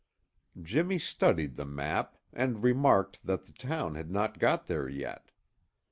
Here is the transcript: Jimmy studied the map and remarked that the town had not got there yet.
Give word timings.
Jimmy 0.59 0.97
studied 0.97 1.57
the 1.57 1.63
map 1.65 2.17
and 2.33 2.63
remarked 2.63 3.23
that 3.23 3.45
the 3.45 3.51
town 3.51 3.93
had 3.93 4.09
not 4.09 4.39
got 4.39 4.65
there 4.65 4.89
yet. 4.89 5.29